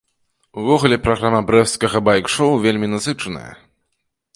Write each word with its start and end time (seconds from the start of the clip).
Увогуле 0.61 0.97
праграма 1.05 1.41
брэсцкага 1.51 2.03
байк-шоў 2.09 2.51
вельмі 2.67 2.87
насычаная. 2.95 3.51